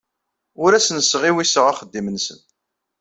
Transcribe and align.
Ur 0.63 0.71
asen-sɣiwiseɣ 0.73 1.65
axeddim-nsen. 1.67 2.39